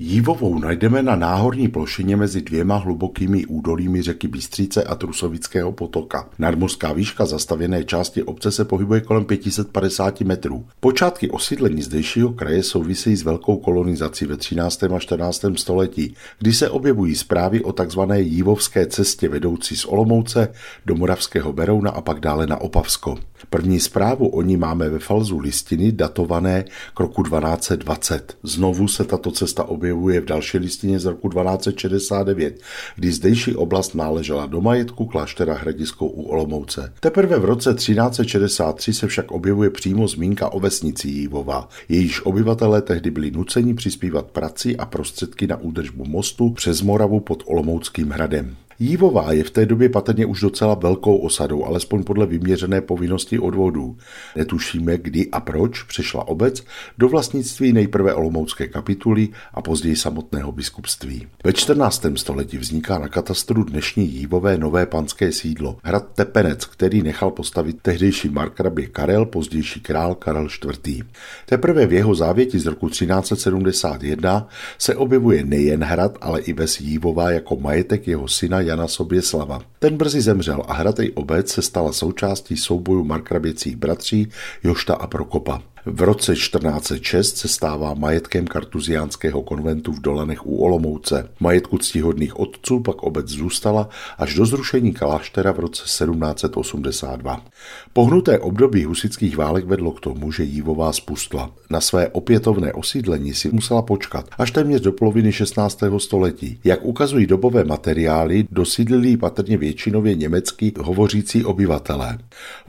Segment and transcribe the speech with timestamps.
[0.00, 6.28] Jívovou najdeme na náhorní plošině mezi dvěma hlubokými údolími řeky Bystřice a Trusovického potoka.
[6.38, 10.66] Nadmořská výška zastavěné části obce se pohybuje kolem 550 metrů.
[10.80, 14.82] Počátky osídlení zdejšího kraje souvisejí s velkou kolonizací ve 13.
[14.82, 15.44] a 14.
[15.56, 18.00] století, kdy se objevují zprávy o tzv.
[18.14, 20.48] Jívovské cestě vedoucí z Olomouce
[20.86, 23.18] do Moravského Berouna a pak dále na Opavsko.
[23.50, 26.64] První zprávu o ní máme ve falzu listiny datované
[26.94, 28.36] k roku 1220.
[28.42, 32.60] Znovu se tato cesta objevuje v další listině z roku 1269,
[32.96, 36.92] kdy zdejší oblast náležela do majetku kláštera Hradisko u Olomouce.
[37.00, 41.68] Teprve v roce 1363 se však objevuje přímo zmínka o vesnici Jívova.
[41.88, 47.42] Jejíž obyvatelé tehdy byli nuceni přispívat prací a prostředky na údržbu mostu přes Moravu pod
[47.46, 48.56] Olomouckým hradem.
[48.78, 53.96] Jívová je v té době patrně už docela velkou osadou, alespoň podle vyměřené povinnosti odvodů.
[54.36, 56.64] Netušíme, kdy a proč přešla obec
[56.98, 61.26] do vlastnictví nejprve Olomoucké kapituly a později samotného biskupství.
[61.44, 62.06] Ve 14.
[62.14, 68.28] století vzniká na katastru dnešní Jívové nové panské sídlo, hrad Tepenec, který nechal postavit tehdejší
[68.28, 70.48] markrabě Karel, pozdější král Karel
[70.86, 71.04] IV.
[71.46, 77.30] Teprve v jeho závěti z roku 1371 se objevuje nejen hrad, ale i ves Jívová
[77.30, 79.62] jako majetek jeho syna Jana Soběslava.
[79.78, 84.28] Ten brzy zemřel a hratej obec se stala součástí souboju markraběcích bratří
[84.64, 85.73] Jošta a Prokopa.
[85.86, 91.28] V roce 1406 se stává majetkem kartuziánského konventu v Dolanech u Olomouce.
[91.40, 97.44] Majetku ctihodných otců pak obec zůstala až do zrušení kláštera v roce 1782.
[97.92, 101.50] Pohnuté období husických válek vedlo k tomu, že Jívová spustla.
[101.70, 105.80] Na své opětovné osídlení si musela počkat až téměř do poloviny 16.
[105.98, 106.60] století.
[106.64, 112.18] Jak ukazují dobové materiály, dosídlili patrně většinově německy hovořící obyvatelé.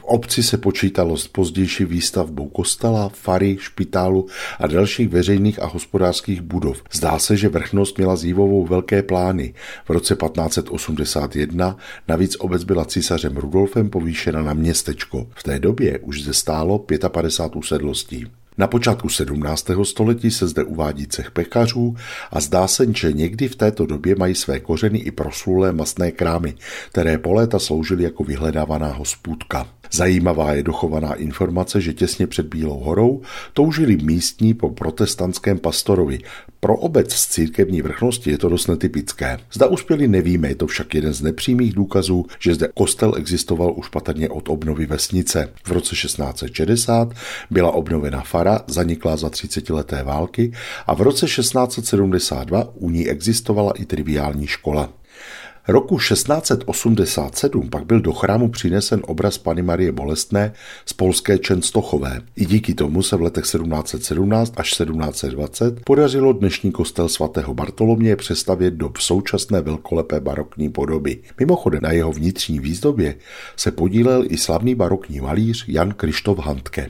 [0.08, 4.28] Obci se počítalo s pozdější výstavbou kostela, fary, špitálu
[4.60, 6.84] a dalších veřejných a hospodářských budov.
[6.92, 9.54] Zdá se, že vrchnost měla Zívovou velké plány.
[9.86, 15.28] V roce 1581 navíc obec byla císařem Rudolfem povýšena na městečko.
[15.36, 18.26] V té době už zde stálo 55 usedlostí.
[18.58, 19.68] Na počátku 17.
[19.84, 21.96] století se zde uvádí cech pekařů
[22.32, 26.54] a zdá se, že někdy v této době mají své kořeny i proslulé masné krámy,
[26.90, 29.68] které po léta sloužily jako vyhledávaná hospůdka.
[29.96, 33.22] Zajímavá je dochovaná informace, že těsně před Bílou horou
[33.54, 36.20] toužili místní po protestantském pastorovi.
[36.60, 39.38] Pro obec z církevní vrchnosti je to dost netypické.
[39.54, 43.90] Zda uspěli nevíme, je to však jeden z nepřímých důkazů, že zde kostel existoval už
[43.90, 45.50] patrně od obnovy vesnice.
[45.64, 47.14] V roce 1660
[47.52, 50.52] byla obnovena fara, zaniklá za 30 leté války
[50.88, 54.90] a v roce 1672 u ní existovala i triviální škola.
[55.68, 60.54] Roku 1687 pak byl do chrámu přinesen obraz Pany Marie Bolestné
[60.86, 62.22] z polské Čenstochové.
[62.36, 68.74] I díky tomu se v letech 1717 až 1720 podařilo dnešní kostel svatého Bartoloměje přestavět
[68.74, 71.18] do současné velkolepé barokní podoby.
[71.40, 73.16] Mimochodem na jeho vnitřní výzdobě
[73.56, 76.90] se podílel i slavný barokní malíř Jan Krištof Handke.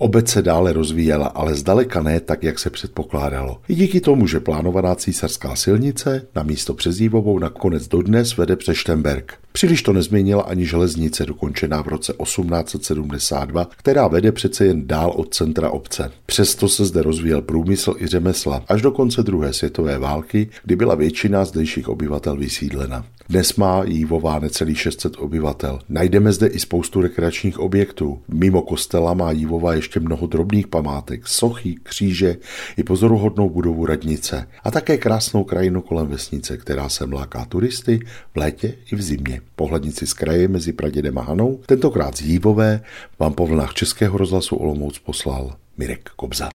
[0.00, 3.60] Obec se dále rozvíjela, ale zdaleka ne tak, jak se předpokládalo.
[3.68, 9.32] I díky tomu, že plánovaná císařská silnice na místo přezdívovou nakonec dodnes vede přes Štemberg.
[9.52, 15.34] Příliš to nezměnila ani železnice dokončená v roce 1872, která vede přece jen dál od
[15.34, 16.10] centra obce.
[16.26, 20.94] Přesto se zde rozvíjel průmysl i řemesla až do konce druhé světové války, kdy byla
[20.94, 23.04] většina zdejších obyvatel vysídlena.
[23.28, 25.78] Dnes má Jívová necelých 600 obyvatel.
[25.88, 28.18] Najdeme zde i spoustu rekreačních objektů.
[28.28, 32.36] Mimo kostela má Jívová ještě mnoho drobných památek, sochy, kříže
[32.76, 38.00] i pozoruhodnou budovu radnice a také krásnou krajinu kolem vesnice, která se mláká turisty
[38.34, 39.40] v létě i v zimě.
[39.56, 42.80] Pohlednici z kraje mezi Pradědem a Hanou, tentokrát z Jívové,
[43.18, 46.48] vám po vlnách Českého rozhlasu Olomouc poslal Mirek Kobza.